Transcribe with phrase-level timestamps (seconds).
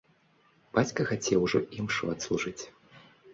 [0.77, 2.57] Бацька хацеў ужо імшу адслужыць.